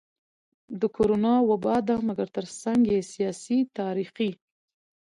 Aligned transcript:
د 0.79 0.81
کرونا 0.95 1.33
وبا 1.49 1.75
ده 1.87 1.95
مګر 2.07 2.27
ترڅنګ 2.35 2.81
يې 2.93 2.99
سياسي, 3.13 3.59
تاريخي, 3.77 4.31